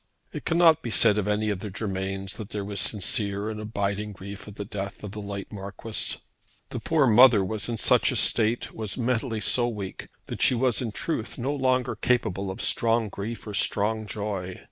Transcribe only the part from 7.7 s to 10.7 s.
such a state, was mentally so weak, that she